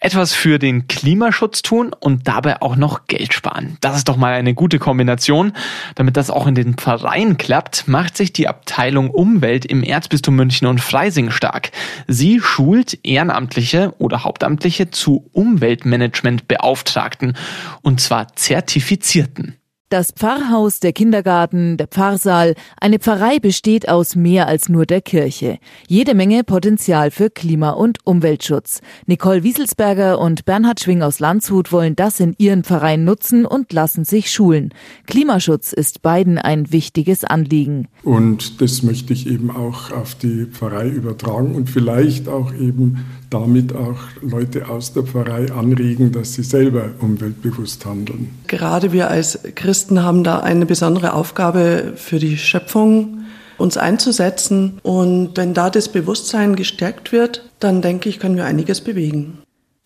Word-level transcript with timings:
Etwas 0.00 0.32
für 0.32 0.60
den 0.60 0.86
Klimaschutz 0.86 1.62
tun 1.62 1.92
und 1.92 2.28
dabei 2.28 2.62
auch 2.62 2.76
noch 2.76 3.08
Geld 3.08 3.34
sparen. 3.34 3.78
Das 3.80 3.96
ist 3.96 4.08
doch 4.08 4.16
mal 4.16 4.32
eine 4.32 4.54
gute 4.54 4.78
Kombination. 4.78 5.52
Damit 5.96 6.16
das 6.16 6.30
auch 6.30 6.46
in 6.46 6.54
den 6.54 6.74
Pfarreien 6.74 7.36
klappt, 7.36 7.88
macht 7.88 8.16
sich 8.16 8.32
die 8.32 8.46
Abteilung 8.46 9.10
Umwelt 9.10 9.64
im 9.64 9.82
Erzbistum 9.82 10.36
München 10.36 10.68
und 10.68 10.80
Freising 10.80 11.32
stark. 11.32 11.72
Sie 12.06 12.38
schult 12.40 13.04
Ehrenamtliche 13.04 13.92
oder 13.98 14.22
Hauptamtliche 14.22 14.92
zu 14.92 15.28
Umweltmanagementbeauftragten 15.32 17.36
und 17.82 18.00
zwar 18.00 18.36
Zertifizierten. 18.36 19.56
Das 19.90 20.12
Pfarrhaus, 20.12 20.80
der 20.80 20.92
Kindergarten, 20.92 21.78
der 21.78 21.86
Pfarrsaal, 21.86 22.56
eine 22.78 22.98
Pfarrei 22.98 23.38
besteht 23.38 23.88
aus 23.88 24.16
mehr 24.16 24.46
als 24.46 24.68
nur 24.68 24.84
der 24.84 25.00
Kirche. 25.00 25.58
Jede 25.86 26.14
Menge 26.14 26.44
Potenzial 26.44 27.10
für 27.10 27.30
Klima- 27.30 27.70
und 27.70 27.96
Umweltschutz. 28.04 28.82
Nicole 29.06 29.44
Wieselsberger 29.44 30.18
und 30.18 30.44
Bernhard 30.44 30.80
Schwing 30.80 31.00
aus 31.00 31.20
Landshut 31.20 31.72
wollen 31.72 31.96
das 31.96 32.20
in 32.20 32.34
ihren 32.36 32.64
Pfarreien 32.64 33.04
nutzen 33.04 33.46
und 33.46 33.72
lassen 33.72 34.04
sich 34.04 34.30
schulen. 34.30 34.74
Klimaschutz 35.06 35.72
ist 35.72 36.02
beiden 36.02 36.36
ein 36.36 36.70
wichtiges 36.70 37.24
Anliegen. 37.24 37.88
Und 38.02 38.60
das 38.60 38.82
möchte 38.82 39.14
ich 39.14 39.26
eben 39.26 39.50
auch 39.50 39.90
auf 39.90 40.14
die 40.16 40.44
Pfarrei 40.44 40.88
übertragen 40.88 41.54
und 41.54 41.70
vielleicht 41.70 42.28
auch 42.28 42.52
eben 42.52 43.06
damit 43.30 43.74
auch 43.74 43.98
Leute 44.22 44.68
aus 44.68 44.92
der 44.92 45.02
Pfarrei 45.02 45.52
anregen, 45.52 46.12
dass 46.12 46.34
sie 46.34 46.42
selber 46.42 46.90
umweltbewusst 47.00 47.84
handeln. 47.84 48.30
Gerade 48.46 48.92
wir 48.92 49.10
als 49.10 49.38
Christen 49.54 49.77
haben 49.90 50.24
da 50.24 50.40
eine 50.40 50.66
besondere 50.66 51.12
Aufgabe 51.12 51.92
für 51.96 52.18
die 52.18 52.36
Schöpfung, 52.36 53.24
uns 53.56 53.76
einzusetzen. 53.76 54.78
Und 54.82 55.36
wenn 55.36 55.54
da 55.54 55.70
das 55.70 55.88
Bewusstsein 55.88 56.56
gestärkt 56.56 57.12
wird, 57.12 57.48
dann 57.60 57.82
denke 57.82 58.08
ich, 58.08 58.18
können 58.18 58.36
wir 58.36 58.44
einiges 58.44 58.80
bewegen. 58.80 59.38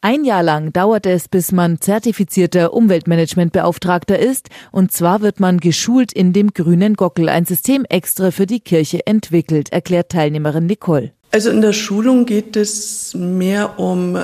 Ein 0.04 0.24
Jahr 0.24 0.42
lang 0.42 0.72
dauert 0.72 1.06
es, 1.06 1.28
bis 1.28 1.52
man 1.52 1.80
zertifizierter 1.80 2.72
Umweltmanagementbeauftragter 2.72 4.18
ist. 4.18 4.48
Und 4.72 4.90
zwar 4.90 5.22
wird 5.22 5.38
man 5.38 5.58
geschult 5.58 6.12
in 6.12 6.32
dem 6.32 6.52
grünen 6.52 6.94
Gockel, 6.94 7.28
ein 7.28 7.44
System 7.44 7.84
extra 7.88 8.32
für 8.32 8.46
die 8.46 8.58
Kirche 8.58 9.06
entwickelt, 9.06 9.72
erklärt 9.72 10.08
Teilnehmerin 10.08 10.66
Nicole. 10.66 11.12
Also 11.30 11.50
in 11.50 11.60
der 11.60 11.72
Schulung 11.72 12.27
geht 12.27 12.56
es 12.56 13.14
mehr 13.14 13.78
um 13.78 14.18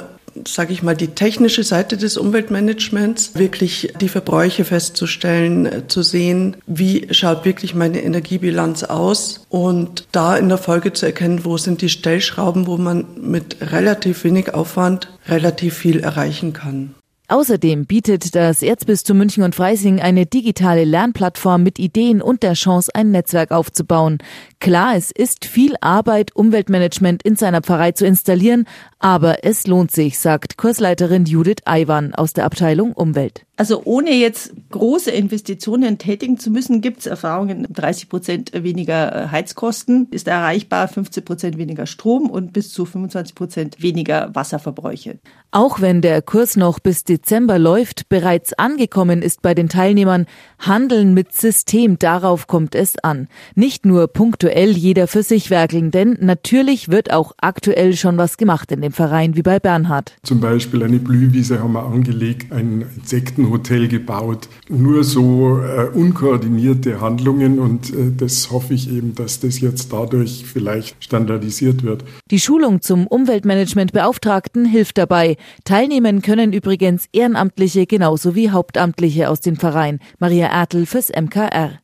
sage 0.46 0.72
ich 0.72 0.82
mal, 0.82 0.96
die 0.96 1.08
technische 1.08 1.62
Seite 1.62 1.96
des 1.96 2.16
Umweltmanagements, 2.16 3.34
wirklich 3.34 3.92
die 4.00 4.08
Verbräuche 4.08 4.64
festzustellen, 4.64 5.84
zu 5.88 6.02
sehen, 6.02 6.56
wie 6.66 7.08
schaut 7.10 7.44
wirklich 7.44 7.74
meine 7.74 8.02
Energiebilanz 8.02 8.84
aus 8.84 9.46
und 9.48 10.06
da 10.12 10.36
in 10.36 10.48
der 10.48 10.58
Folge 10.58 10.92
zu 10.92 11.06
erkennen, 11.06 11.44
wo 11.44 11.56
sind 11.56 11.82
die 11.82 11.88
Stellschrauben, 11.88 12.66
wo 12.66 12.76
man 12.76 13.06
mit 13.20 13.56
relativ 13.60 14.24
wenig 14.24 14.54
Aufwand 14.54 15.08
relativ 15.26 15.74
viel 15.74 16.00
erreichen 16.00 16.52
kann. 16.52 16.94
Außerdem 17.30 17.84
bietet 17.84 18.34
das 18.34 18.62
Erzbistum 18.62 19.18
München 19.18 19.42
und 19.42 19.54
Freising 19.54 20.00
eine 20.00 20.24
digitale 20.24 20.84
Lernplattform 20.84 21.62
mit 21.62 21.78
Ideen 21.78 22.22
und 22.22 22.42
der 22.42 22.54
Chance, 22.54 22.90
ein 22.94 23.10
Netzwerk 23.10 23.50
aufzubauen. 23.50 24.16
Klar, 24.60 24.96
es 24.96 25.10
ist 25.10 25.44
viel 25.44 25.74
Arbeit, 25.82 26.34
Umweltmanagement 26.34 27.22
in 27.22 27.36
seiner 27.36 27.60
Pfarrei 27.60 27.92
zu 27.92 28.06
installieren, 28.06 28.66
aber 28.98 29.44
es 29.44 29.66
lohnt 29.66 29.90
sich, 29.90 30.18
sagt 30.18 30.56
Kursleiterin 30.56 31.26
Judith 31.26 31.66
Aiwan 31.66 32.14
aus 32.14 32.32
der 32.32 32.46
Abteilung 32.46 32.92
Umwelt. 32.92 33.44
Also 33.58 33.82
ohne 33.84 34.14
jetzt 34.14 34.52
große 34.70 35.10
Investitionen 35.10 35.98
tätigen 35.98 36.38
zu 36.38 36.48
müssen, 36.48 36.80
gibt 36.80 37.00
es 37.00 37.06
Erfahrungen, 37.06 37.66
30 37.68 38.08
Prozent 38.08 38.52
weniger 38.54 39.24
äh, 39.24 39.28
Heizkosten 39.32 40.06
ist 40.12 40.28
erreichbar, 40.28 40.86
15 40.86 41.24
Prozent 41.24 41.58
weniger 41.58 41.86
Strom 41.86 42.30
und 42.30 42.52
bis 42.52 42.72
zu 42.72 42.84
25 42.84 43.34
Prozent 43.34 43.82
weniger 43.82 44.32
Wasserverbräuche. 44.32 45.18
Auch 45.50 45.80
wenn 45.80 46.02
der 46.02 46.22
Kurs 46.22 46.56
noch 46.56 46.78
bis 46.78 47.02
Dezember 47.02 47.58
läuft, 47.58 48.08
bereits 48.08 48.52
angekommen 48.52 49.22
ist 49.22 49.42
bei 49.42 49.54
den 49.54 49.68
Teilnehmern, 49.68 50.26
Handeln 50.60 51.12
mit 51.12 51.32
System, 51.32 51.98
darauf 51.98 52.46
kommt 52.46 52.76
es 52.76 52.96
an. 53.02 53.26
Nicht 53.56 53.84
nur 53.86 54.06
punktuell 54.06 54.70
jeder 54.76 55.08
für 55.08 55.24
sich 55.24 55.50
werkeln, 55.50 55.90
denn 55.90 56.16
natürlich 56.20 56.90
wird 56.90 57.12
auch 57.12 57.32
aktuell 57.38 57.96
schon 57.96 58.18
was 58.18 58.36
gemacht 58.36 58.70
in 58.70 58.82
dem 58.82 58.92
Verein 58.92 59.34
wie 59.34 59.42
bei 59.42 59.58
Bernhard. 59.58 60.16
Zum 60.22 60.38
Beispiel 60.38 60.84
eine 60.84 60.98
Blühwiese 60.98 61.60
haben 61.60 61.72
wir 61.72 61.86
angelegt, 61.86 62.52
ein 62.52 62.84
Insekten 62.94 63.47
Hotel 63.50 63.88
gebaut. 63.88 64.48
Nur 64.68 65.04
so 65.04 65.58
äh, 65.58 65.88
unkoordinierte 65.92 67.00
Handlungen 67.00 67.58
und 67.58 67.90
äh, 67.90 68.12
das 68.16 68.50
hoffe 68.50 68.74
ich 68.74 68.90
eben, 68.90 69.14
dass 69.14 69.40
das 69.40 69.60
jetzt 69.60 69.92
dadurch 69.92 70.44
vielleicht 70.46 71.02
standardisiert 71.02 71.82
wird. 71.82 72.04
Die 72.30 72.40
Schulung 72.40 72.80
zum 72.80 73.06
Umweltmanagementbeauftragten 73.06 74.64
hilft 74.64 74.98
dabei. 74.98 75.36
Teilnehmen 75.64 76.22
können 76.22 76.52
übrigens 76.52 77.06
Ehrenamtliche 77.12 77.86
genauso 77.86 78.34
wie 78.34 78.50
Hauptamtliche 78.50 79.28
aus 79.28 79.40
den 79.40 79.56
Vereinen. 79.56 80.00
Maria 80.18 80.46
Ertel 80.46 80.86
fürs 80.86 81.10
MKR. 81.10 81.80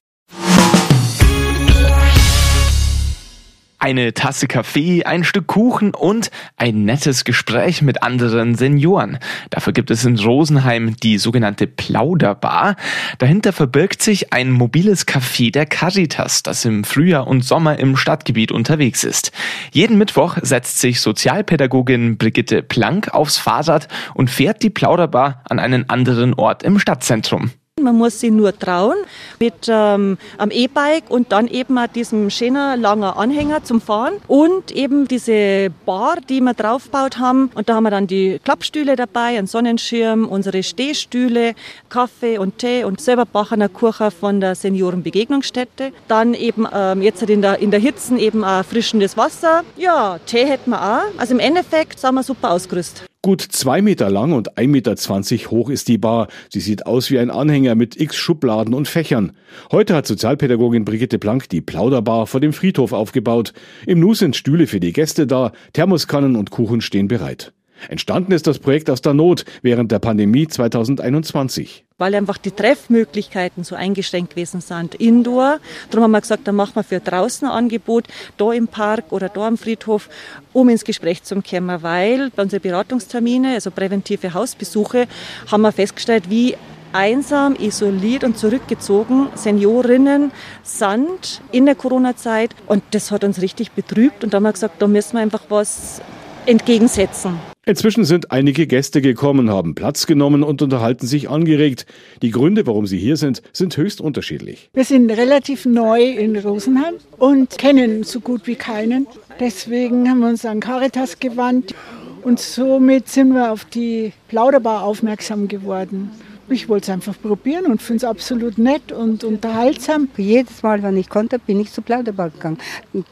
Eine 3.84 4.14
Tasse 4.14 4.46
Kaffee, 4.46 5.04
ein 5.04 5.24
Stück 5.24 5.46
Kuchen 5.46 5.92
und 5.92 6.30
ein 6.56 6.86
nettes 6.86 7.24
Gespräch 7.24 7.82
mit 7.82 8.02
anderen 8.02 8.54
Senioren. 8.54 9.18
Dafür 9.50 9.74
gibt 9.74 9.90
es 9.90 10.06
in 10.06 10.18
Rosenheim 10.18 10.96
die 10.96 11.18
sogenannte 11.18 11.66
Plauderbar. 11.66 12.76
Dahinter 13.18 13.52
verbirgt 13.52 14.00
sich 14.00 14.32
ein 14.32 14.50
mobiles 14.50 15.06
Café 15.06 15.52
der 15.52 15.66
Caritas, 15.66 16.42
das 16.42 16.64
im 16.64 16.84
Frühjahr 16.84 17.26
und 17.26 17.44
Sommer 17.44 17.78
im 17.78 17.98
Stadtgebiet 17.98 18.52
unterwegs 18.52 19.04
ist. 19.04 19.32
Jeden 19.70 19.98
Mittwoch 19.98 20.38
setzt 20.40 20.80
sich 20.80 21.02
Sozialpädagogin 21.02 22.16
Brigitte 22.16 22.62
Plank 22.62 23.12
aufs 23.12 23.36
Fahrrad 23.36 23.88
und 24.14 24.30
fährt 24.30 24.62
die 24.62 24.70
Plauderbar 24.70 25.42
an 25.50 25.58
einen 25.58 25.90
anderen 25.90 26.32
Ort 26.32 26.62
im 26.62 26.78
Stadtzentrum. 26.78 27.50
Man 27.84 27.96
muss 27.96 28.20
sich 28.20 28.30
nur 28.30 28.58
trauen 28.58 28.96
mit 29.38 29.54
ähm, 29.68 30.18
am 30.38 30.50
E-Bike 30.50 31.10
und 31.10 31.32
dann 31.32 31.48
eben 31.48 31.78
auch 31.78 31.86
diesem 31.86 32.30
schönen 32.30 32.80
langen 32.80 33.04
Anhänger 33.04 33.62
zum 33.62 33.80
Fahren 33.80 34.14
und 34.26 34.72
eben 34.72 35.06
diese 35.06 35.70
Bar, 35.84 36.16
die 36.28 36.40
wir 36.40 36.54
draufgebaut 36.54 37.18
haben. 37.18 37.50
Und 37.54 37.68
da 37.68 37.74
haben 37.74 37.84
wir 37.84 37.90
dann 37.90 38.06
die 38.06 38.40
Klappstühle 38.42 38.96
dabei, 38.96 39.38
einen 39.38 39.46
Sonnenschirm, 39.46 40.26
unsere 40.26 40.62
Stehstühle, 40.62 41.54
Kaffee 41.88 42.38
und 42.38 42.58
Tee 42.58 42.84
und 42.84 43.00
selber 43.00 43.26
Bachener 43.26 43.68
Kuchen 43.68 44.10
von 44.10 44.40
der 44.40 44.54
Seniorenbegegnungsstätte. 44.54 45.92
Dann 46.08 46.34
eben 46.34 46.66
ähm, 46.72 47.02
jetzt 47.02 47.22
in 47.22 47.42
der, 47.42 47.58
in 47.58 47.70
der 47.70 47.80
Hitze 47.80 48.16
eben 48.16 48.44
auch 48.44 48.64
frischendes 48.64 49.16
Wasser. 49.16 49.62
Ja, 49.76 50.18
Tee 50.26 50.46
hätten 50.46 50.70
wir 50.70 50.82
auch. 50.82 51.18
Also 51.18 51.34
im 51.34 51.40
Endeffekt 51.40 52.00
sind 52.00 52.14
wir 52.14 52.22
super 52.22 52.50
ausgerüstet. 52.52 53.13
Gut 53.24 53.40
zwei 53.40 53.80
Meter 53.80 54.10
lang 54.10 54.32
und 54.32 54.58
1,20 54.58 54.66
Meter 54.66 55.50
hoch 55.50 55.70
ist 55.70 55.88
die 55.88 55.96
Bar. 55.96 56.28
Sie 56.50 56.60
sieht 56.60 56.84
aus 56.84 57.10
wie 57.10 57.18
ein 57.18 57.30
Anhänger 57.30 57.74
mit 57.74 57.98
x 57.98 58.16
Schubladen 58.16 58.74
und 58.74 58.86
Fächern. 58.86 59.32
Heute 59.72 59.94
hat 59.94 60.06
Sozialpädagogin 60.06 60.84
Brigitte 60.84 61.18
Plank 61.18 61.48
die 61.48 61.62
Plauderbar 61.62 62.26
vor 62.26 62.40
dem 62.40 62.52
Friedhof 62.52 62.92
aufgebaut. 62.92 63.54
Im 63.86 63.98
Nu 63.98 64.12
sind 64.12 64.36
Stühle 64.36 64.66
für 64.66 64.78
die 64.78 64.92
Gäste 64.92 65.26
da, 65.26 65.52
Thermoskannen 65.72 66.36
und 66.36 66.50
Kuchen 66.50 66.82
stehen 66.82 67.08
bereit. 67.08 67.54
Entstanden 67.88 68.32
ist 68.32 68.46
das 68.46 68.58
Projekt 68.58 68.90
aus 68.90 69.02
der 69.02 69.14
Not 69.14 69.44
während 69.62 69.92
der 69.92 69.98
Pandemie 69.98 70.46
2021. 70.46 71.84
Weil 71.96 72.14
einfach 72.14 72.38
die 72.38 72.50
Treffmöglichkeiten 72.50 73.62
so 73.62 73.76
eingeschränkt 73.76 74.30
gewesen 74.30 74.60
sind, 74.60 74.96
indoor. 74.96 75.58
Darum 75.90 76.04
haben 76.04 76.10
wir 76.10 76.20
gesagt, 76.20 76.48
dann 76.48 76.56
machen 76.56 76.74
wir 76.74 76.82
für 76.82 76.98
draußen 76.98 77.46
ein 77.46 77.54
Angebot, 77.54 78.08
da 78.36 78.52
im 78.52 78.66
Park 78.66 79.06
oder 79.10 79.28
da 79.28 79.46
am 79.46 79.56
Friedhof, 79.56 80.08
um 80.52 80.68
ins 80.68 80.84
Gespräch 80.84 81.22
zu 81.22 81.40
kommen, 81.40 81.82
weil 81.82 82.30
bei 82.30 82.42
unseren 82.42 82.60
Beratungstermine, 82.60 83.54
also 83.54 83.70
präventive 83.70 84.34
Hausbesuche, 84.34 85.06
haben 85.50 85.62
wir 85.62 85.72
festgestellt, 85.72 86.30
wie 86.30 86.56
einsam, 86.94 87.56
isoliert 87.56 88.24
und 88.24 88.38
zurückgezogen 88.38 89.28
Seniorinnen 89.34 90.32
sind 90.62 91.42
in 91.52 91.66
der 91.66 91.74
Corona-Zeit. 91.74 92.54
Und 92.66 92.82
das 92.92 93.10
hat 93.10 93.24
uns 93.24 93.42
richtig 93.42 93.72
betrübt. 93.72 94.24
Und 94.24 94.32
da 94.32 94.36
haben 94.36 94.44
wir 94.44 94.52
gesagt, 94.52 94.80
da 94.80 94.86
müssen 94.86 95.14
wir 95.14 95.20
einfach 95.20 95.42
was 95.48 96.00
entgegensetzen. 96.46 97.53
Inzwischen 97.66 98.04
sind 98.04 98.30
einige 98.30 98.66
Gäste 98.66 99.00
gekommen, 99.00 99.48
haben 99.48 99.74
Platz 99.74 100.06
genommen 100.06 100.42
und 100.42 100.60
unterhalten 100.60 101.06
sich 101.06 101.30
angeregt. 101.30 101.86
Die 102.20 102.30
Gründe, 102.30 102.66
warum 102.66 102.86
sie 102.86 102.98
hier 102.98 103.16
sind, 103.16 103.40
sind 103.52 103.76
höchst 103.76 104.02
unterschiedlich. 104.02 104.68
Wir 104.74 104.84
sind 104.84 105.10
relativ 105.10 105.64
neu 105.64 106.02
in 106.02 106.36
Rosenheim 106.36 106.96
und 107.16 107.56
kennen 107.56 108.02
so 108.02 108.20
gut 108.20 108.46
wie 108.46 108.56
keinen. 108.56 109.06
Deswegen 109.40 110.08
haben 110.10 110.20
wir 110.20 110.28
uns 110.28 110.44
an 110.44 110.60
Caritas 110.60 111.20
gewandt 111.20 111.74
und 112.22 112.38
somit 112.38 113.08
sind 113.08 113.32
wir 113.32 113.50
auf 113.50 113.64
die 113.64 114.12
Plauderbar 114.28 114.82
aufmerksam 114.82 115.48
geworden. 115.48 116.10
Ich 116.48 116.68
wollte 116.68 116.84
es 116.84 116.90
einfach 116.90 117.14
probieren 117.20 117.66
und 117.66 117.80
finde 117.80 117.98
es 117.98 118.04
absolut 118.04 118.58
nett 118.58 118.92
und 118.92 119.24
unterhaltsam. 119.24 120.08
Jedes 120.16 120.62
Mal, 120.62 120.82
wenn 120.82 120.96
ich 120.96 121.08
konnte, 121.08 121.38
bin 121.38 121.58
ich 121.58 121.72
zu 121.72 121.80
Plauderbar 121.80 122.30
gegangen. 122.30 122.58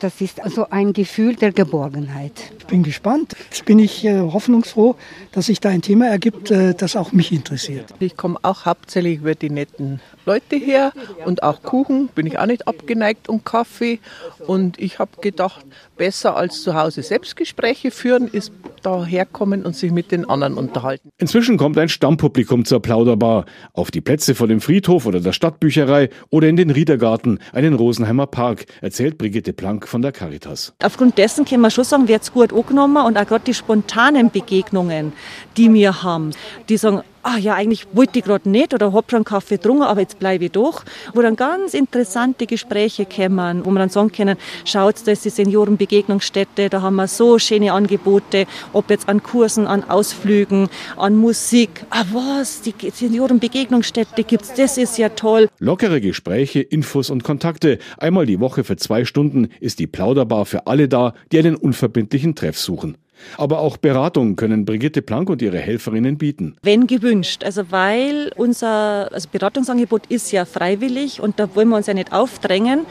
Das 0.00 0.20
ist 0.20 0.42
also 0.42 0.68
ein 0.70 0.92
Gefühl 0.92 1.36
der 1.36 1.52
Geborgenheit. 1.52 2.32
Ich 2.58 2.66
bin 2.66 2.82
gespannt. 2.82 3.34
Jetzt 3.50 3.64
bin 3.64 3.78
ich 3.78 4.04
äh, 4.04 4.20
hoffnungsfroh, 4.20 4.96
dass 5.32 5.46
sich 5.46 5.60
da 5.60 5.70
ein 5.70 5.82
Thema 5.82 6.08
ergibt, 6.08 6.50
äh, 6.50 6.74
das 6.74 6.94
auch 6.94 7.12
mich 7.12 7.32
interessiert. 7.32 7.94
Ich 8.00 8.16
komme 8.16 8.38
auch 8.42 8.66
hauptsächlich 8.66 9.18
über 9.18 9.34
die 9.34 9.50
netten 9.50 10.00
Leute 10.24 10.56
her 10.56 10.92
und 11.24 11.42
auch 11.42 11.62
Kuchen 11.62 12.08
bin 12.08 12.26
ich 12.26 12.38
auch 12.38 12.46
nicht 12.46 12.68
abgeneigt 12.68 13.28
und 13.28 13.44
Kaffee. 13.44 14.00
Und 14.46 14.78
ich 14.78 14.98
habe 14.98 15.10
gedacht, 15.20 15.64
besser 15.96 16.36
als 16.36 16.62
zu 16.62 16.74
Hause 16.74 17.02
Selbstgespräche 17.02 17.90
führen, 17.90 18.28
ist 18.28 18.52
da 18.82 19.04
herkommen 19.04 19.64
und 19.64 19.76
sich 19.76 19.92
mit 19.92 20.12
den 20.12 20.28
anderen 20.28 20.54
unterhalten. 20.54 21.10
Inzwischen 21.18 21.56
kommt 21.56 21.78
ein 21.78 21.88
Stammpublikum 21.88 22.64
zur 22.64 22.80
Plauderbar. 22.80 23.46
Auf 23.72 23.90
die 23.90 24.00
Plätze 24.00 24.34
vor 24.34 24.48
dem 24.48 24.60
Friedhof 24.60 25.06
oder 25.06 25.20
der 25.20 25.32
Stadtbücherei 25.32 26.10
oder 26.30 26.48
in 26.48 26.56
den 26.56 26.70
Riedergarten, 26.70 27.38
einen 27.52 27.74
Rosenheimer 27.74 28.26
Park, 28.26 28.66
erzählt 28.80 29.18
Brigitte 29.18 29.52
Planck 29.52 29.86
von 29.86 30.02
der 30.02 30.12
Caritas. 30.12 30.72
Aufgrund 30.82 31.18
dessen 31.18 31.44
können 31.44 31.62
wir 31.62 31.70
schon 31.70 31.84
sagen, 31.84 32.08
wird 32.08 32.22
es 32.22 32.32
gut 32.32 32.52
angenommen 32.52 33.04
und 33.04 33.16
auch 33.16 33.26
gerade 33.26 33.44
die 33.44 33.54
spontanen 33.54 34.30
Begegnungen, 34.30 35.12
die 35.56 35.72
wir 35.72 36.02
haben, 36.02 36.30
die 36.68 36.76
sagen, 36.76 37.02
ah 37.22 37.38
ja, 37.38 37.54
eigentlich 37.54 37.86
wollte 37.92 38.18
ich 38.18 38.24
gerade 38.24 38.48
nicht 38.48 38.74
oder 38.74 38.92
hab 38.92 39.10
schon 39.10 39.24
Kaffee 39.24 39.56
getrunken, 39.56 39.82
aber 39.82 40.00
jetzt 40.00 40.18
bleibe 40.18 40.46
ich 40.46 40.52
doch. 40.52 40.84
Wo 41.14 41.22
dann 41.22 41.36
ganz 41.36 41.74
interessante 41.74 42.46
Gespräche 42.46 43.06
kommen, 43.06 43.64
wo 43.64 43.70
man 43.70 43.80
dann 43.80 43.88
sagen 43.88 44.12
können, 44.12 44.36
schaut, 44.64 44.96
da 45.04 45.12
ist 45.12 45.24
die 45.24 45.30
Seniorenbegegnungsstätte, 45.30 46.68
da 46.68 46.82
haben 46.82 46.96
wir 46.96 47.08
so 47.08 47.38
schöne 47.38 47.72
Angebote, 47.72 48.46
ob 48.72 48.90
jetzt 48.90 49.08
an 49.08 49.22
Kursen, 49.22 49.66
an 49.66 49.84
Ausflügen, 49.84 50.68
an 50.96 51.16
Musik. 51.16 51.84
Ah 51.90 52.04
was, 52.12 52.62
die 52.62 52.74
Seniorenbegegnungsstätte 52.90 54.24
gibt's, 54.24 54.52
das 54.54 54.78
ist 54.78 54.98
ja 54.98 55.10
toll. 55.10 55.48
Lockere 55.58 56.00
Gespräche, 56.00 56.60
Infos 56.60 57.10
und 57.10 57.24
Kontakte. 57.24 57.78
Einmal 57.98 58.26
die 58.26 58.40
Woche 58.40 58.64
für 58.64 58.76
zwei 58.76 59.04
Stunden 59.04 59.48
ist 59.60 59.78
die 59.78 59.86
Plauderbar 59.86 60.44
für 60.44 60.66
alle 60.66 60.88
da, 60.88 61.14
die 61.30 61.38
einen 61.38 61.56
unverbindlichen 61.56 62.34
Treff 62.34 62.58
suchen. 62.58 62.96
Aber 63.36 63.60
auch 63.60 63.76
Beratung 63.76 64.36
können 64.36 64.64
Brigitte 64.64 65.02
Planck 65.02 65.30
und 65.30 65.42
ihre 65.42 65.58
Helferinnen 65.58 66.18
bieten. 66.18 66.56
Wenn 66.62 66.86
gewünscht, 66.86 67.44
also 67.44 67.70
weil 67.70 68.32
unser 68.36 69.12
also 69.12 69.28
Beratungsangebot 69.30 70.06
ist 70.08 70.32
ja 70.32 70.44
freiwillig 70.44 71.20
und 71.20 71.38
da 71.38 71.54
wollen 71.54 71.68
wir 71.68 71.76
uns 71.76 71.86
ja 71.86 71.94
nicht 71.94 72.12
aufdrängen, 72.12 72.86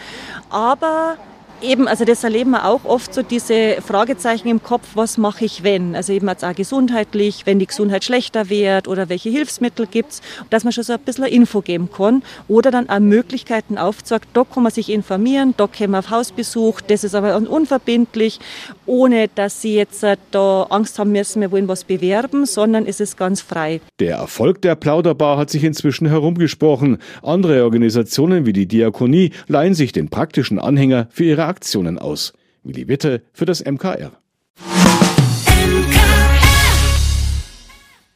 aber 0.50 1.18
Eben, 1.64 1.88
also 1.88 2.06
das 2.06 2.24
erleben 2.24 2.52
wir 2.52 2.66
auch 2.66 2.86
oft 2.86 3.14
so 3.14 3.22
diese 3.22 3.82
Fragezeichen 3.86 4.48
im 4.48 4.64
Kopf, 4.64 4.90
was 4.96 5.20
mache 5.20 5.46
ich 5.46 5.62
wenn? 5.62 5.96
Also 5.96 6.12
eben 6.12 6.28
jetzt 6.28 6.44
auch 6.44 6.56
gesundheitlich, 6.56 7.46
wenn 7.46 7.60
die 7.60 7.68
Gesundheit 7.68 8.04
schlechter 8.04 8.50
wird 8.50 8.88
oder 8.88 9.10
welche 9.10 9.30
Hilfsmittel 9.30 9.86
gibt's, 9.86 10.22
dass 10.50 10.64
man 10.64 10.74
schon 10.74 10.84
so 10.84 10.94
ein 10.94 11.00
bisschen 11.00 11.26
Info 11.26 11.62
geben 11.62 11.90
kann 11.96 12.24
oder 12.48 12.72
dann 12.72 12.90
auch 12.90 13.00
Möglichkeiten 13.00 13.78
aufzeigt, 13.78 14.30
da 14.34 14.44
kann 14.44 14.64
man 14.64 14.72
sich 14.72 14.90
informieren, 14.90 15.54
da 15.56 15.68
können 15.68 15.92
wir 15.92 16.00
auf 16.00 16.10
Hausbesuch, 16.10 16.82
das 16.82 17.04
ist 17.04 17.14
aber 17.14 17.36
unverbindlich, 17.38 18.40
ohne 18.92 19.30
dass 19.34 19.62
sie 19.62 19.76
jetzt 19.76 20.04
äh, 20.04 20.18
da 20.32 20.64
Angst 20.64 21.00
haben 21.00 21.14
müssen, 21.14 21.40
wir 21.40 21.52
wollen 21.52 21.70
was 21.70 21.86
bewerben, 21.86 22.46
sondern 22.46 22.86
es 22.86 23.00
ist 23.00 23.16
ganz 23.16 23.40
frei. 23.40 23.80
Der 24.02 24.18
Erfolg 24.18 24.62
der 24.62 24.76
Plauderbar 24.76 25.38
hat 25.38 25.50
sich 25.50 25.64
inzwischen 25.64 26.08
herumgesprochen. 26.08 26.98
Andere 27.24 27.64
Organisationen 27.64 28.46
wie 28.46 28.52
die 28.52 28.68
Diakonie 28.68 29.32
leihen 29.48 29.76
sich 29.76 29.94
den 29.94 30.10
praktischen 30.10 30.60
Anhänger 30.60 31.08
für 31.10 31.24
ihre 31.24 31.46
Aktionen 31.46 31.98
aus. 32.00 32.34
Willi 32.64 32.90
Witte 32.90 33.22
für 33.32 33.46
das 33.46 33.64
MKR. 33.64 34.12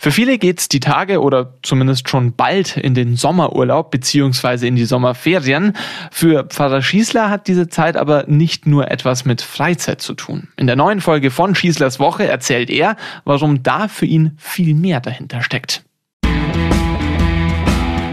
Für 0.06 0.12
viele 0.12 0.38
geht's 0.38 0.70
die 0.70 0.80
Tage 0.80 1.20
oder 1.20 1.56
zumindest 1.64 2.10
schon 2.10 2.36
bald 2.36 2.78
in 2.78 2.94
den 2.94 3.16
Sommerurlaub 3.16 3.90
beziehungsweise 3.90 4.68
in 4.68 4.76
die 4.76 4.86
Sommerferien. 4.86 5.74
Für 6.12 6.44
Pfarrer 6.44 6.84
Schießler 6.84 7.32
hat 7.32 7.48
diese 7.48 7.70
Zeit 7.70 7.98
aber 7.98 8.26
nicht 8.28 8.68
nur 8.68 8.92
etwas 8.92 9.26
mit 9.26 9.42
Freizeit 9.42 10.04
zu 10.04 10.14
tun. 10.14 10.50
In 10.58 10.68
der 10.68 10.76
neuen 10.76 11.02
Folge 11.02 11.32
von 11.32 11.56
Schießlers 11.56 12.00
Woche 12.00 12.28
erzählt 12.28 12.70
er, 12.70 12.98
warum 13.24 13.64
da 13.64 13.88
für 13.88 14.06
ihn 14.06 14.38
viel 14.38 14.76
mehr 14.76 15.00
dahinter 15.00 15.42
steckt. 15.42 15.84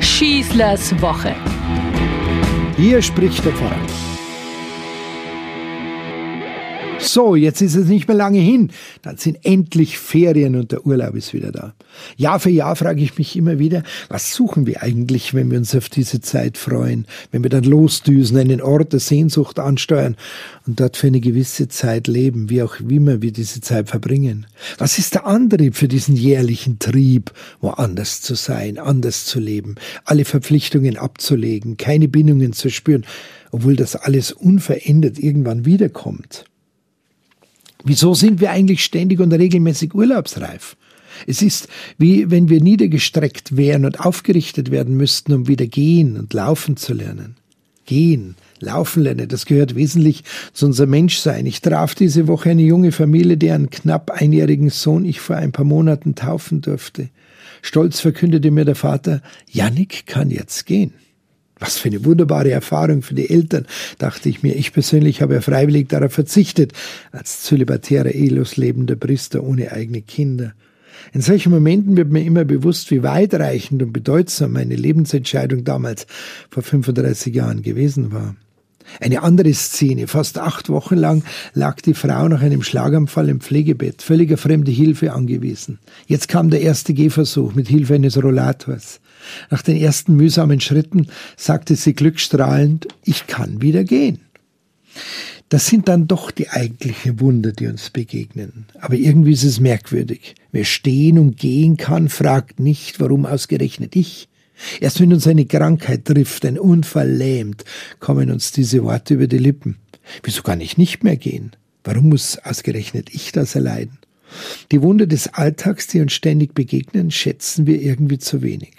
Schießlers 0.00 0.98
Woche. 1.02 1.34
Hier 2.78 3.02
spricht 3.02 3.44
der 3.44 3.52
Pfarrer. 3.52 4.11
So, 7.02 7.34
jetzt 7.34 7.60
ist 7.60 7.74
es 7.74 7.88
nicht 7.88 8.06
mehr 8.06 8.16
lange 8.16 8.38
hin. 8.38 8.70
Dann 9.02 9.16
sind 9.16 9.44
endlich 9.44 9.98
Ferien 9.98 10.54
und 10.54 10.70
der 10.70 10.86
Urlaub 10.86 11.16
ist 11.16 11.34
wieder 11.34 11.50
da. 11.50 11.74
Jahr 12.16 12.38
für 12.38 12.48
Jahr 12.48 12.76
frage 12.76 13.02
ich 13.02 13.18
mich 13.18 13.36
immer 13.36 13.58
wieder, 13.58 13.82
was 14.08 14.32
suchen 14.32 14.66
wir 14.66 14.82
eigentlich, 14.84 15.34
wenn 15.34 15.50
wir 15.50 15.58
uns 15.58 15.74
auf 15.74 15.88
diese 15.88 16.20
Zeit 16.20 16.56
freuen, 16.56 17.06
wenn 17.32 17.42
wir 17.42 17.50
dann 17.50 17.64
losdüsen, 17.64 18.38
einen 18.38 18.62
Ort 18.62 18.92
der 18.92 19.00
Sehnsucht 19.00 19.58
ansteuern 19.58 20.16
und 20.64 20.78
dort 20.78 20.96
für 20.96 21.08
eine 21.08 21.20
gewisse 21.20 21.66
Zeit 21.66 22.06
leben, 22.06 22.50
wie 22.50 22.62
auch 22.62 22.78
immer 22.78 23.20
wir 23.20 23.32
diese 23.32 23.60
Zeit 23.60 23.88
verbringen. 23.88 24.46
Was 24.78 24.98
ist 24.98 25.14
der 25.14 25.26
Antrieb 25.26 25.74
für 25.74 25.88
diesen 25.88 26.14
jährlichen 26.14 26.78
Trieb, 26.78 27.32
woanders 27.60 28.22
zu 28.22 28.36
sein, 28.36 28.78
anders 28.78 29.26
zu 29.26 29.40
leben, 29.40 29.74
alle 30.04 30.24
Verpflichtungen 30.24 30.96
abzulegen, 30.96 31.76
keine 31.76 32.06
Bindungen 32.06 32.52
zu 32.52 32.70
spüren, 32.70 33.04
obwohl 33.50 33.74
das 33.74 33.96
alles 33.96 34.30
unverändert 34.30 35.18
irgendwann 35.18 35.64
wiederkommt? 35.64 36.44
Wieso 37.84 38.14
sind 38.14 38.40
wir 38.40 38.50
eigentlich 38.50 38.84
ständig 38.84 39.20
und 39.20 39.32
regelmäßig 39.32 39.94
urlaubsreif? 39.94 40.76
Es 41.26 41.42
ist 41.42 41.68
wie 41.98 42.30
wenn 42.30 42.48
wir 42.48 42.60
niedergestreckt 42.60 43.56
wären 43.56 43.84
und 43.84 44.00
aufgerichtet 44.00 44.70
werden 44.70 44.96
müssten, 44.96 45.32
um 45.32 45.48
wieder 45.48 45.66
gehen 45.66 46.16
und 46.16 46.32
laufen 46.32 46.76
zu 46.76 46.94
lernen. 46.94 47.36
Gehen, 47.84 48.36
laufen 48.60 49.02
lernen, 49.02 49.28
das 49.28 49.44
gehört 49.44 49.74
wesentlich 49.74 50.22
zu 50.52 50.66
unserem 50.66 50.90
Menschsein. 50.90 51.46
Ich 51.46 51.60
traf 51.60 51.94
diese 51.94 52.28
Woche 52.28 52.50
eine 52.50 52.62
junge 52.62 52.92
Familie, 52.92 53.36
deren 53.36 53.70
knapp 53.70 54.10
einjährigen 54.10 54.70
Sohn 54.70 55.04
ich 55.04 55.20
vor 55.20 55.36
ein 55.36 55.52
paar 55.52 55.64
Monaten 55.64 56.14
taufen 56.14 56.60
durfte. 56.60 57.08
Stolz 57.60 58.00
verkündete 58.00 58.50
mir 58.50 58.64
der 58.64 58.74
Vater, 58.74 59.22
Jannik 59.50 60.06
kann 60.06 60.30
jetzt 60.30 60.66
gehen. 60.66 60.94
Was 61.62 61.78
für 61.78 61.90
eine 61.90 62.04
wunderbare 62.04 62.50
Erfahrung 62.50 63.02
für 63.02 63.14
die 63.14 63.30
Eltern, 63.30 63.66
dachte 63.98 64.28
ich 64.28 64.42
mir. 64.42 64.56
Ich 64.56 64.72
persönlich 64.72 65.22
habe 65.22 65.34
ja 65.34 65.40
freiwillig 65.40 65.88
darauf 65.88 66.12
verzichtet, 66.12 66.72
als 67.12 67.44
zölibatärer, 67.44 68.10
ehelos 68.10 68.56
lebender 68.56 68.96
Priester 68.96 69.44
ohne 69.44 69.70
eigene 69.70 70.02
Kinder. 70.02 70.54
In 71.12 71.20
solchen 71.20 71.52
Momenten 71.52 71.96
wird 71.96 72.10
mir 72.10 72.24
immer 72.24 72.44
bewusst, 72.44 72.90
wie 72.90 73.04
weitreichend 73.04 73.80
und 73.80 73.92
bedeutsam 73.92 74.54
meine 74.54 74.74
Lebensentscheidung 74.74 75.62
damals 75.62 76.08
vor 76.50 76.64
35 76.64 77.32
Jahren 77.32 77.62
gewesen 77.62 78.12
war. 78.12 78.34
Eine 79.00 79.22
andere 79.22 79.52
Szene. 79.54 80.06
Fast 80.06 80.38
acht 80.38 80.68
Wochen 80.68 80.96
lang 80.96 81.24
lag 81.54 81.80
die 81.80 81.94
Frau 81.94 82.28
nach 82.28 82.42
einem 82.42 82.62
Schlaganfall 82.62 83.28
im 83.28 83.40
Pflegebett, 83.40 84.02
völliger 84.02 84.36
fremde 84.36 84.70
Hilfe 84.70 85.12
angewiesen. 85.12 85.78
Jetzt 86.06 86.28
kam 86.28 86.50
der 86.50 86.60
erste 86.60 86.94
Gehversuch 86.94 87.54
mit 87.54 87.68
Hilfe 87.68 87.94
eines 87.94 88.22
Rollators. 88.22 89.00
Nach 89.50 89.62
den 89.62 89.76
ersten 89.76 90.16
mühsamen 90.16 90.60
Schritten 90.60 91.06
sagte 91.36 91.76
sie 91.76 91.94
glückstrahlend, 91.94 92.88
ich 93.04 93.26
kann 93.26 93.62
wieder 93.62 93.84
gehen. 93.84 94.20
Das 95.48 95.66
sind 95.66 95.86
dann 95.88 96.08
doch 96.08 96.30
die 96.30 96.48
eigentlichen 96.48 97.20
Wunder, 97.20 97.52
die 97.52 97.66
uns 97.66 97.90
begegnen. 97.90 98.64
Aber 98.80 98.94
irgendwie 98.94 99.32
ist 99.32 99.44
es 99.44 99.60
merkwürdig. 99.60 100.34
Wer 100.50 100.64
stehen 100.64 101.18
und 101.18 101.36
gehen 101.36 101.76
kann, 101.76 102.08
fragt 102.08 102.58
nicht, 102.58 103.00
warum 103.00 103.26
ausgerechnet 103.26 103.94
ich. 103.94 104.28
Erst 104.80 105.00
wenn 105.00 105.12
uns 105.12 105.26
eine 105.26 105.46
Krankheit 105.46 106.04
trifft, 106.04 106.44
ein 106.44 106.58
Unfall 106.58 107.10
lähmt, 107.10 107.64
kommen 108.00 108.30
uns 108.30 108.52
diese 108.52 108.82
Worte 108.84 109.14
über 109.14 109.26
die 109.26 109.38
Lippen. 109.38 109.76
Wieso 110.22 110.42
kann 110.42 110.60
ich 110.60 110.78
nicht 110.78 111.04
mehr 111.04 111.16
gehen? 111.16 111.52
Warum 111.84 112.10
muss 112.10 112.38
ausgerechnet 112.38 113.10
ich 113.12 113.32
das 113.32 113.54
erleiden? 113.54 113.98
Die 114.70 114.82
Wunder 114.82 115.06
des 115.06 115.28
Alltags, 115.28 115.86
die 115.88 116.00
uns 116.00 116.12
ständig 116.12 116.54
begegnen, 116.54 117.10
schätzen 117.10 117.66
wir 117.66 117.80
irgendwie 117.80 118.18
zu 118.18 118.42
wenig. 118.42 118.72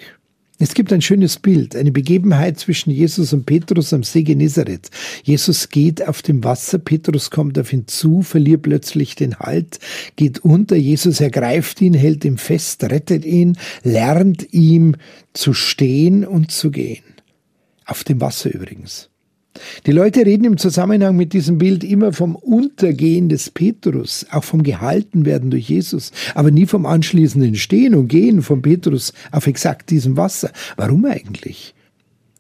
Es 0.63 0.75
gibt 0.75 0.93
ein 0.93 1.01
schönes 1.01 1.39
Bild, 1.39 1.75
eine 1.75 1.91
Begebenheit 1.91 2.57
zwischen 2.57 2.89
Jesus 2.89 3.33
und 3.33 3.45
Petrus 3.45 3.91
am 3.91 4.03
See 4.03 4.23
Genezareth. 4.23 4.89
Jesus 5.21 5.67
geht 5.67 6.07
auf 6.07 6.21
dem 6.21 6.41
Wasser, 6.45 6.79
Petrus 6.79 7.29
kommt 7.31 7.59
auf 7.59 7.73
ihn 7.73 7.85
zu, 7.89 8.21
verliert 8.21 8.61
plötzlich 8.61 9.15
den 9.15 9.39
Halt, 9.39 9.79
geht 10.15 10.39
unter, 10.39 10.77
Jesus 10.77 11.19
ergreift 11.19 11.81
ihn, 11.81 11.93
hält 11.93 12.23
ihn 12.23 12.37
fest, 12.37 12.81
rettet 12.85 13.25
ihn, 13.25 13.57
lernt 13.83 14.53
ihm 14.53 14.95
zu 15.33 15.53
stehen 15.53 16.25
und 16.25 16.49
zu 16.49 16.71
gehen. 16.71 17.03
Auf 17.85 18.05
dem 18.05 18.21
Wasser 18.21 18.53
übrigens. 18.53 19.09
Die 19.85 19.91
Leute 19.91 20.25
reden 20.25 20.45
im 20.45 20.57
Zusammenhang 20.57 21.15
mit 21.15 21.33
diesem 21.33 21.57
Bild 21.57 21.83
immer 21.83 22.11
vom 22.13 22.35
Untergehen 22.35 23.29
des 23.29 23.49
Petrus, 23.49 24.25
auch 24.31 24.43
vom 24.43 24.63
Gehaltenwerden 24.63 25.51
durch 25.51 25.69
Jesus, 25.69 26.11
aber 26.33 26.51
nie 26.51 26.65
vom 26.65 26.85
anschließenden 26.85 27.55
Stehen 27.55 27.93
und 27.93 28.07
Gehen 28.07 28.41
von 28.41 28.61
Petrus 28.61 29.13
auf 29.31 29.47
exakt 29.47 29.89
diesem 29.91 30.17
Wasser. 30.17 30.51
Warum 30.75 31.05
eigentlich? 31.05 31.75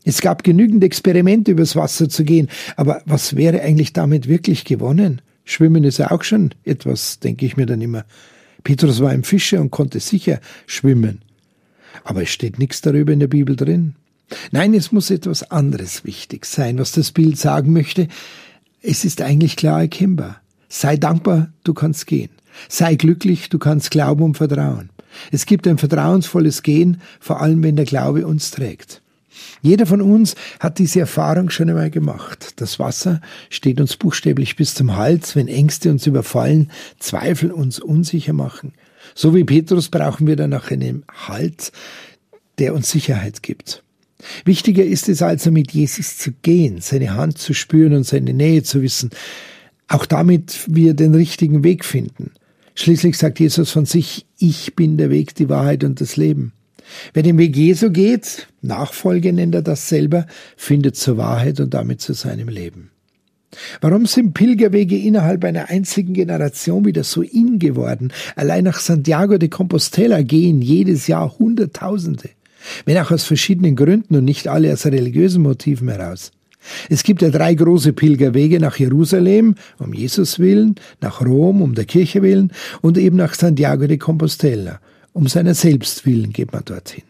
Es 0.05 0.21
gab 0.21 0.43
genügend 0.43 0.83
Experimente, 0.83 1.51
übers 1.51 1.75
Wasser 1.75 2.09
zu 2.09 2.23
gehen, 2.23 2.49
aber 2.75 3.01
was 3.05 3.35
wäre 3.35 3.61
eigentlich 3.61 3.93
damit 3.93 4.27
wirklich 4.27 4.65
gewonnen? 4.65 5.21
Schwimmen 5.45 5.83
ist 5.83 5.97
ja 5.97 6.11
auch 6.11 6.23
schon 6.23 6.51
etwas, 6.63 7.19
denke 7.19 7.45
ich 7.45 7.57
mir 7.57 7.65
dann 7.65 7.81
immer. 7.81 8.05
Petrus 8.63 9.01
war 9.01 9.11
ein 9.11 9.23
Fischer 9.23 9.61
und 9.61 9.71
konnte 9.71 9.99
sicher 9.99 10.39
schwimmen. 10.67 11.21
Aber 12.03 12.23
es 12.23 12.29
steht 12.29 12.59
nichts 12.59 12.81
darüber 12.81 13.13
in 13.13 13.19
der 13.19 13.27
Bibel 13.27 13.55
drin. 13.55 13.95
Nein, 14.51 14.73
es 14.73 14.91
muss 14.91 15.09
etwas 15.09 15.51
anderes 15.51 16.05
wichtig 16.05 16.45
sein, 16.45 16.77
was 16.79 16.91
das 16.91 17.11
Bild 17.11 17.37
sagen 17.37 17.73
möchte. 17.73 18.07
Es 18.81 19.05
ist 19.05 19.21
eigentlich 19.21 19.55
klar 19.55 19.81
erkennbar. 19.81 20.41
Sei 20.69 20.97
dankbar, 20.97 21.49
du 21.63 21.73
kannst 21.73 22.07
gehen. 22.07 22.31
Sei 22.67 22.95
glücklich, 22.95 23.49
du 23.49 23.59
kannst 23.59 23.91
glauben 23.91 24.23
und 24.23 24.37
vertrauen. 24.37 24.89
Es 25.31 25.45
gibt 25.45 25.67
ein 25.67 25.77
vertrauensvolles 25.77 26.63
Gehen, 26.63 27.01
vor 27.19 27.41
allem 27.41 27.63
wenn 27.63 27.75
der 27.75 27.85
Glaube 27.85 28.25
uns 28.25 28.51
trägt. 28.51 29.01
Jeder 29.61 29.85
von 29.85 30.01
uns 30.01 30.35
hat 30.59 30.79
diese 30.79 30.99
Erfahrung 30.99 31.49
schon 31.49 31.69
einmal 31.69 31.89
gemacht. 31.89 32.53
Das 32.57 32.79
Wasser 32.79 33.21
steht 33.49 33.79
uns 33.79 33.95
buchstäblich 33.95 34.55
bis 34.55 34.73
zum 34.75 34.95
Hals, 34.95 35.35
wenn 35.35 35.47
Ängste 35.47 35.89
uns 35.89 36.05
überfallen, 36.05 36.71
Zweifel 36.99 37.51
uns 37.51 37.79
unsicher 37.79 38.33
machen. 38.33 38.73
So 39.15 39.35
wie 39.35 39.43
Petrus 39.43 39.89
brauchen 39.89 40.27
wir 40.27 40.35
dann 40.35 40.49
nach 40.49 40.71
einem 40.71 41.03
Halt, 41.27 41.71
der 42.57 42.73
uns 42.73 42.89
Sicherheit 42.89 43.43
gibt. 43.43 43.82
Wichtiger 44.45 44.83
ist 44.83 45.09
es 45.09 45.21
also, 45.21 45.51
mit 45.51 45.71
Jesus 45.71 46.17
zu 46.17 46.31
gehen, 46.41 46.79
seine 46.81 47.15
Hand 47.15 47.37
zu 47.37 47.53
spüren 47.53 47.93
und 47.93 48.05
seine 48.05 48.33
Nähe 48.33 48.63
zu 48.63 48.81
wissen, 48.81 49.09
auch 49.87 50.05
damit 50.05 50.65
wir 50.67 50.93
den 50.93 51.13
richtigen 51.13 51.63
Weg 51.63 51.85
finden. 51.85 52.31
Schließlich 52.75 53.17
sagt 53.17 53.39
Jesus 53.39 53.69
von 53.69 53.85
sich, 53.85 54.25
ich 54.37 54.75
bin 54.75 54.97
der 54.97 55.09
Weg, 55.09 55.35
die 55.35 55.49
Wahrheit 55.49 55.83
und 55.83 56.01
das 56.01 56.17
Leben. 56.17 56.53
Wer 57.13 57.23
den 57.23 57.37
Weg 57.37 57.55
Jesu 57.55 57.91
geht, 57.91 58.47
Nachfolge 58.61 59.31
nennt 59.31 59.55
er 59.55 59.61
das 59.61 59.89
selber, 59.89 60.25
findet 60.57 60.95
zur 60.95 61.17
Wahrheit 61.17 61.59
und 61.59 61.73
damit 61.73 62.01
zu 62.01 62.13
seinem 62.13 62.49
Leben. 62.49 62.89
Warum 63.81 64.07
sind 64.07 64.33
Pilgerwege 64.33 64.97
innerhalb 64.97 65.43
einer 65.43 65.69
einzigen 65.69 66.13
Generation 66.13 66.85
wieder 66.85 67.03
so 67.03 67.21
in 67.21 67.59
geworden? 67.59 68.11
Allein 68.35 68.63
nach 68.63 68.79
Santiago 68.79 69.37
de 69.37 69.49
Compostela 69.49 70.23
gehen 70.23 70.61
jedes 70.61 71.05
Jahr 71.07 71.37
Hunderttausende. 71.37 72.29
Wenn 72.85 72.97
auch 72.97 73.11
aus 73.11 73.23
verschiedenen 73.23 73.75
Gründen 73.75 74.15
und 74.15 74.25
nicht 74.25 74.47
alle 74.47 74.71
aus 74.71 74.85
religiösen 74.85 75.43
Motiven 75.43 75.89
heraus. 75.89 76.31
Es 76.89 77.03
gibt 77.03 77.21
ja 77.21 77.29
drei 77.29 77.53
große 77.55 77.93
Pilgerwege 77.93 78.59
nach 78.59 78.77
Jerusalem, 78.77 79.55
um 79.79 79.93
Jesus 79.93 80.39
willen, 80.39 80.75
nach 81.01 81.21
Rom, 81.21 81.61
um 81.61 81.75
der 81.75 81.85
Kirche 81.85 82.21
willen 82.21 82.51
und 82.81 82.97
eben 82.97 83.17
nach 83.17 83.33
Santiago 83.33 83.87
de 83.87 83.97
Compostela, 83.97 84.79
um 85.11 85.27
seiner 85.27 85.55
selbst 85.55 86.05
willen 86.05 86.31
geht 86.31 86.53
man 86.53 86.63
dorthin. 86.65 87.03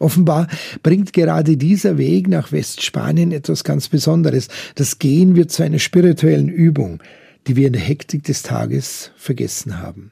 Offenbar 0.00 0.48
bringt 0.82 1.12
gerade 1.12 1.56
dieser 1.56 1.98
Weg 1.98 2.28
nach 2.28 2.52
Westspanien 2.52 3.32
etwas 3.32 3.64
ganz 3.64 3.88
Besonderes. 3.88 4.48
Das 4.74 4.98
Gehen 4.98 5.36
wird 5.36 5.52
zu 5.52 5.62
einer 5.62 5.78
spirituellen 5.78 6.48
Übung, 6.48 7.02
die 7.46 7.56
wir 7.56 7.66
in 7.66 7.74
der 7.74 7.82
Hektik 7.82 8.24
des 8.24 8.42
Tages 8.42 9.10
vergessen 9.16 9.80
haben. 9.80 10.10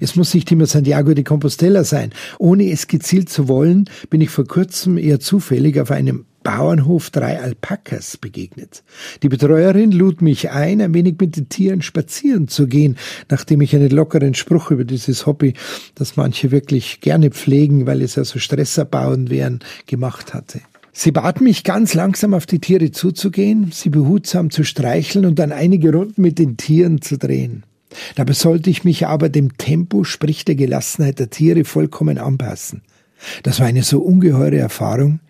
Es 0.00 0.16
muss 0.16 0.34
nicht 0.34 0.50
immer 0.52 0.66
Santiago 0.66 1.14
de 1.14 1.24
Compostela 1.24 1.84
sein. 1.84 2.10
Ohne 2.38 2.70
es 2.70 2.86
gezielt 2.86 3.28
zu 3.28 3.48
wollen, 3.48 3.88
bin 4.10 4.20
ich 4.20 4.30
vor 4.30 4.46
kurzem 4.46 4.98
eher 4.98 5.20
zufällig 5.20 5.80
auf 5.80 5.90
einem 5.90 6.24
Bauernhof 6.42 7.10
drei 7.10 7.40
Alpakas 7.40 8.16
begegnet. 8.16 8.82
Die 9.22 9.28
Betreuerin 9.28 9.92
lud 9.92 10.22
mich 10.22 10.50
ein, 10.50 10.80
ein 10.80 10.94
wenig 10.94 11.16
mit 11.20 11.36
den 11.36 11.48
Tieren 11.48 11.82
spazieren 11.82 12.48
zu 12.48 12.66
gehen, 12.66 12.96
nachdem 13.28 13.60
ich 13.60 13.74
einen 13.74 13.90
lockeren 13.90 14.34
Spruch 14.34 14.70
über 14.70 14.84
dieses 14.84 15.26
Hobby, 15.26 15.54
das 15.94 16.16
manche 16.16 16.50
wirklich 16.50 17.00
gerne 17.00 17.30
pflegen, 17.30 17.86
weil 17.86 18.02
es 18.02 18.16
ja 18.16 18.24
so 18.24 18.38
stressabbauend 18.38 19.30
wären, 19.30 19.60
gemacht 19.86 20.34
hatte. 20.34 20.60
Sie 20.94 21.12
bat 21.12 21.40
mich 21.40 21.64
ganz 21.64 21.94
langsam 21.94 22.34
auf 22.34 22.44
die 22.44 22.58
Tiere 22.58 22.90
zuzugehen, 22.90 23.70
sie 23.72 23.88
behutsam 23.88 24.50
zu 24.50 24.62
streicheln 24.62 25.24
und 25.24 25.38
dann 25.38 25.50
einige 25.50 25.92
Runden 25.92 26.20
mit 26.20 26.38
den 26.38 26.58
Tieren 26.58 27.00
zu 27.00 27.16
drehen. 27.16 27.64
Dabei 28.14 28.32
sollte 28.32 28.70
ich 28.70 28.84
mich 28.84 29.06
aber 29.06 29.28
dem 29.28 29.56
Tempo, 29.56 30.04
sprich 30.04 30.44
der 30.44 30.54
Gelassenheit 30.54 31.18
der 31.18 31.30
Tiere 31.30 31.64
vollkommen 31.64 32.18
anpassen. 32.18 32.82
Das 33.42 33.60
war 33.60 33.66
eine 33.66 33.82
so 33.82 34.00
ungeheure 34.00 34.58
Erfahrung. 34.58 35.20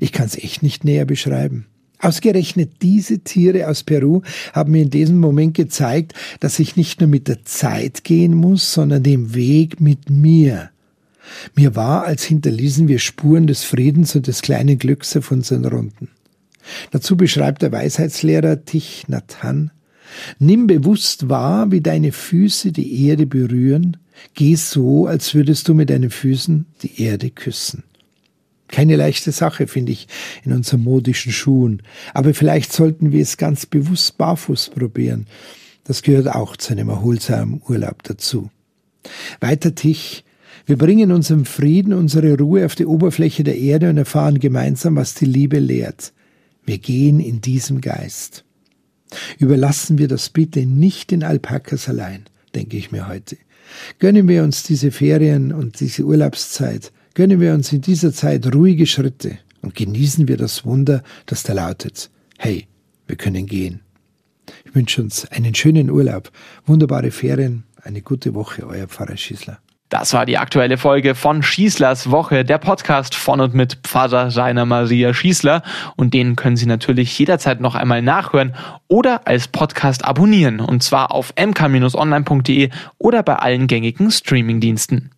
Ich 0.00 0.12
kann 0.12 0.26
es 0.26 0.36
echt 0.36 0.62
nicht 0.62 0.84
näher 0.84 1.04
beschreiben. 1.04 1.66
Ausgerechnet 1.98 2.82
diese 2.82 3.20
Tiere 3.20 3.68
aus 3.68 3.82
Peru 3.82 4.20
haben 4.52 4.72
mir 4.72 4.82
in 4.82 4.90
diesem 4.90 5.18
Moment 5.18 5.54
gezeigt, 5.54 6.12
dass 6.40 6.58
ich 6.58 6.76
nicht 6.76 7.00
nur 7.00 7.08
mit 7.08 7.26
der 7.26 7.44
Zeit 7.44 8.04
gehen 8.04 8.34
muss, 8.34 8.72
sondern 8.72 9.02
dem 9.02 9.34
Weg 9.34 9.80
mit 9.80 10.10
mir. 10.10 10.70
Mir 11.54 11.74
war, 11.74 12.04
als 12.04 12.24
hinterließen 12.24 12.88
wir 12.88 12.98
Spuren 12.98 13.46
des 13.46 13.64
Friedens 13.64 14.14
und 14.14 14.26
des 14.26 14.42
kleinen 14.42 14.78
Glücks 14.78 15.16
auf 15.16 15.32
unseren 15.32 15.64
Runden. 15.64 16.08
Dazu 16.90 17.16
beschreibt 17.16 17.62
der 17.62 17.72
Weisheitslehrer 17.72 18.64
Tich 18.64 19.04
Nathan, 19.08 19.70
Nimm 20.38 20.66
bewusst 20.66 21.28
wahr, 21.28 21.70
wie 21.70 21.80
deine 21.80 22.12
Füße 22.12 22.72
die 22.72 23.06
Erde 23.06 23.26
berühren. 23.26 23.96
Geh 24.34 24.54
so, 24.54 25.06
als 25.06 25.34
würdest 25.34 25.68
du 25.68 25.74
mit 25.74 25.90
deinen 25.90 26.10
Füßen 26.10 26.66
die 26.82 27.02
Erde 27.02 27.30
küssen. 27.30 27.84
Keine 28.68 28.96
leichte 28.96 29.32
Sache, 29.32 29.66
finde 29.66 29.92
ich, 29.92 30.08
in 30.44 30.52
unseren 30.52 30.82
modischen 30.82 31.32
Schuhen. 31.32 31.82
Aber 32.14 32.34
vielleicht 32.34 32.72
sollten 32.72 33.12
wir 33.12 33.22
es 33.22 33.36
ganz 33.36 33.66
bewusst 33.66 34.18
barfuß 34.18 34.70
probieren. 34.70 35.26
Das 35.84 36.02
gehört 36.02 36.28
auch 36.28 36.56
zu 36.56 36.72
einem 36.72 36.88
erholsamen 36.88 37.62
Urlaub 37.68 38.02
dazu. 38.02 38.50
Weiter 39.40 39.74
Tich. 39.74 40.24
Wir 40.66 40.76
bringen 40.76 41.12
unseren 41.12 41.44
Frieden, 41.44 41.92
unsere 41.92 42.36
Ruhe 42.36 42.66
auf 42.66 42.74
die 42.74 42.86
Oberfläche 42.86 43.44
der 43.44 43.56
Erde 43.56 43.88
und 43.88 43.98
erfahren 43.98 44.40
gemeinsam, 44.40 44.96
was 44.96 45.14
die 45.14 45.26
Liebe 45.26 45.60
lehrt. 45.60 46.12
Wir 46.64 46.78
gehen 46.78 47.20
in 47.20 47.40
diesem 47.40 47.80
Geist. 47.80 48.45
Überlassen 49.38 49.98
wir 49.98 50.08
das 50.08 50.30
bitte 50.30 50.66
nicht 50.66 51.10
den 51.10 51.22
Alpakas 51.22 51.88
allein, 51.88 52.24
denke 52.54 52.76
ich 52.76 52.90
mir 52.92 53.08
heute. 53.08 53.36
Gönnen 53.98 54.28
wir 54.28 54.42
uns 54.42 54.62
diese 54.62 54.90
Ferien 54.90 55.52
und 55.52 55.80
diese 55.80 56.04
Urlaubszeit, 56.04 56.92
gönnen 57.14 57.40
wir 57.40 57.54
uns 57.54 57.72
in 57.72 57.80
dieser 57.80 58.12
Zeit 58.12 58.54
ruhige 58.54 58.86
Schritte 58.86 59.38
und 59.62 59.74
genießen 59.74 60.28
wir 60.28 60.36
das 60.36 60.64
Wunder, 60.64 61.02
das 61.26 61.42
da 61.42 61.52
lautet. 61.52 62.10
Hey, 62.38 62.66
wir 63.06 63.16
können 63.16 63.46
gehen. 63.46 63.80
Ich 64.64 64.74
wünsche 64.74 65.02
uns 65.02 65.26
einen 65.26 65.54
schönen 65.54 65.90
Urlaub, 65.90 66.30
wunderbare 66.66 67.10
Ferien, 67.10 67.64
eine 67.82 68.02
gute 68.02 68.34
Woche, 68.34 68.66
euer 68.66 68.86
Pfarrer 68.86 69.16
Schießler. 69.16 69.58
Das 69.88 70.12
war 70.14 70.26
die 70.26 70.36
aktuelle 70.36 70.78
Folge 70.78 71.14
von 71.14 71.44
Schießlers 71.44 72.10
Woche, 72.10 72.44
der 72.44 72.58
Podcast 72.58 73.14
von 73.14 73.40
und 73.40 73.54
mit 73.54 73.78
Pfarrer 73.84 74.36
Rainer 74.36 74.66
Maria 74.66 75.14
Schießler. 75.14 75.62
Und 75.94 76.12
den 76.12 76.34
können 76.34 76.56
Sie 76.56 76.66
natürlich 76.66 77.16
jederzeit 77.16 77.60
noch 77.60 77.76
einmal 77.76 78.02
nachhören 78.02 78.56
oder 78.88 79.28
als 79.28 79.46
Podcast 79.46 80.04
abonnieren. 80.04 80.58
Und 80.58 80.82
zwar 80.82 81.12
auf 81.12 81.32
mk-online.de 81.36 82.70
oder 82.98 83.22
bei 83.22 83.36
allen 83.36 83.68
gängigen 83.68 84.10
Streamingdiensten. 84.10 85.10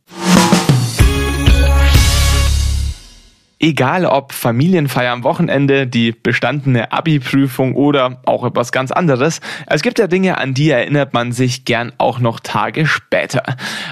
Egal 3.61 4.07
ob 4.07 4.33
Familienfeier 4.33 5.13
am 5.13 5.25
Wochenende, 5.25 5.89
die 5.89 6.13
bestandene 6.13 6.93
Abi-Prüfung 6.93 7.75
oder 7.75 8.21
auch 8.25 8.45
etwas 8.45 8.71
ganz 8.71 8.93
anderes, 8.93 9.41
es 9.67 9.83
gibt 9.83 9.99
ja 9.99 10.07
Dinge, 10.07 10.39
an 10.39 10.55
die 10.55 10.71
erinnert 10.71 11.13
man 11.13 11.33
sich 11.33 11.65
gern 11.65 11.93
auch 11.99 12.21
noch 12.21 12.39
Tage 12.39 12.87
später. 12.87 13.43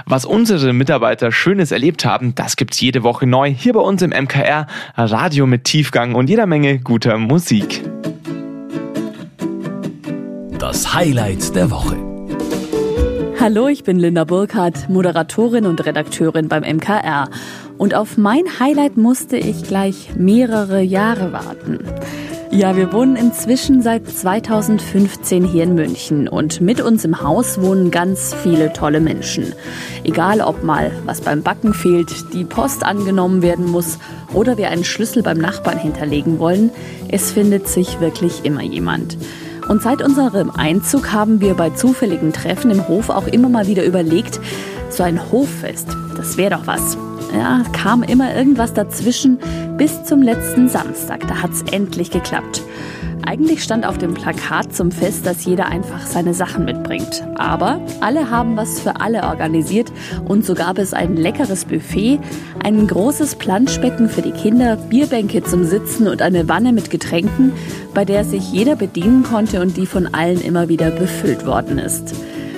Was 0.04 0.24
unsere 0.24 0.72
Mitarbeiter 0.72 1.32
Schönes 1.32 1.72
erlebt 1.72 2.04
haben, 2.04 2.36
das 2.36 2.54
gibt's 2.54 2.80
jede 2.80 3.02
Woche 3.02 3.26
neu 3.26 3.50
hier 3.50 3.72
bei 3.72 3.80
uns 3.80 4.02
im 4.02 4.10
MKR, 4.10 4.68
Radio 4.94 5.46
mit 5.46 5.64
Tiefgang 5.64 6.14
und 6.14 6.30
jeder 6.30 6.46
Menge 6.46 6.78
guter 6.78 7.18
Musik. 7.18 7.82
Das 10.58 10.94
Highlight 10.94 11.54
der 11.56 11.70
Woche. 11.70 12.15
Hallo, 13.48 13.68
ich 13.68 13.84
bin 13.84 14.00
Linda 14.00 14.24
Burkhardt, 14.24 14.88
Moderatorin 14.88 15.66
und 15.66 15.86
Redakteurin 15.86 16.48
beim 16.48 16.64
MKR. 16.64 17.30
Und 17.78 17.94
auf 17.94 18.16
mein 18.16 18.42
Highlight 18.58 18.96
musste 18.96 19.36
ich 19.36 19.62
gleich 19.62 20.16
mehrere 20.16 20.82
Jahre 20.82 21.32
warten. 21.32 21.78
Ja, 22.50 22.76
wir 22.76 22.92
wohnen 22.92 23.14
inzwischen 23.14 23.82
seit 23.82 24.08
2015 24.08 25.44
hier 25.44 25.62
in 25.62 25.76
München 25.76 26.26
und 26.26 26.60
mit 26.60 26.80
uns 26.80 27.04
im 27.04 27.22
Haus 27.22 27.60
wohnen 27.62 27.92
ganz 27.92 28.34
viele 28.34 28.72
tolle 28.72 28.98
Menschen. 28.98 29.52
Egal 30.02 30.40
ob 30.40 30.64
mal 30.64 30.90
was 31.04 31.20
beim 31.20 31.44
Backen 31.44 31.72
fehlt, 31.72 32.34
die 32.34 32.44
Post 32.44 32.84
angenommen 32.84 33.42
werden 33.42 33.70
muss 33.70 34.00
oder 34.34 34.58
wir 34.58 34.70
einen 34.70 34.82
Schlüssel 34.82 35.22
beim 35.22 35.38
Nachbarn 35.38 35.78
hinterlegen 35.78 36.40
wollen, 36.40 36.70
es 37.12 37.30
findet 37.30 37.68
sich 37.68 38.00
wirklich 38.00 38.44
immer 38.44 38.62
jemand. 38.62 39.16
Und 39.68 39.82
seit 39.82 40.02
unserem 40.02 40.50
Einzug 40.50 41.12
haben 41.12 41.40
wir 41.40 41.54
bei 41.54 41.70
zufälligen 41.70 42.32
Treffen 42.32 42.70
im 42.70 42.86
Hof 42.86 43.10
auch 43.10 43.26
immer 43.26 43.48
mal 43.48 43.66
wieder 43.66 43.84
überlegt, 43.84 44.40
so 44.90 45.02
ein 45.02 45.32
Hoffest, 45.32 45.88
das 46.16 46.36
wäre 46.36 46.50
doch 46.50 46.66
was 46.66 46.96
ja, 47.34 47.62
kam 47.72 48.02
immer 48.02 48.34
irgendwas 48.34 48.74
dazwischen 48.74 49.38
bis 49.76 50.04
zum 50.04 50.22
letzten 50.22 50.68
Samstag. 50.68 51.26
Da 51.28 51.42
hat 51.42 51.52
es 51.52 51.62
endlich 51.72 52.10
geklappt. 52.10 52.62
Eigentlich 53.26 53.64
stand 53.64 53.84
auf 53.84 53.98
dem 53.98 54.14
Plakat 54.14 54.72
zum 54.72 54.92
Fest, 54.92 55.26
dass 55.26 55.44
jeder 55.44 55.66
einfach 55.66 56.06
seine 56.06 56.32
Sachen 56.32 56.64
mitbringt. 56.64 57.26
Aber 57.34 57.80
alle 58.00 58.30
haben 58.30 58.56
was 58.56 58.78
für 58.78 59.00
alle 59.00 59.24
organisiert 59.24 59.90
und 60.28 60.44
so 60.46 60.54
gab 60.54 60.78
es 60.78 60.94
ein 60.94 61.16
leckeres 61.16 61.64
Buffet, 61.64 62.20
ein 62.62 62.86
großes 62.86 63.34
Planschbecken 63.34 64.08
für 64.08 64.22
die 64.22 64.30
Kinder, 64.30 64.76
Bierbänke 64.76 65.42
zum 65.42 65.64
Sitzen 65.64 66.06
und 66.06 66.22
eine 66.22 66.48
Wanne 66.48 66.72
mit 66.72 66.90
Getränken, 66.90 67.52
bei 67.94 68.04
der 68.04 68.24
sich 68.24 68.52
jeder 68.52 68.76
bedienen 68.76 69.24
konnte 69.24 69.60
und 69.60 69.76
die 69.76 69.86
von 69.86 70.14
allen 70.14 70.40
immer 70.40 70.68
wieder 70.68 70.90
befüllt 70.90 71.46
worden 71.46 71.78
ist. 71.78 72.14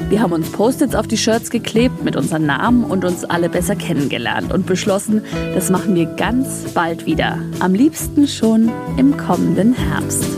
Wir 0.08 0.22
haben 0.22 0.32
uns 0.32 0.50
Post-its 0.50 0.94
auf 0.94 1.06
die 1.06 1.18
Shirts 1.18 1.50
geklebt 1.50 2.02
mit 2.02 2.16
unseren 2.16 2.46
Namen 2.46 2.84
und 2.84 3.04
uns 3.04 3.24
alle 3.24 3.50
besser 3.50 3.76
kennengelernt 3.76 4.52
und 4.52 4.64
beschlossen, 4.64 5.22
das 5.54 5.68
machen 5.70 5.94
wir 5.94 6.06
ganz 6.06 6.72
bald 6.72 7.04
wieder. 7.04 7.38
Am 7.60 7.74
liebsten 7.74 8.26
schon 8.26 8.72
im 8.96 9.16
kommenden 9.16 9.74
Herbst. 9.74 10.37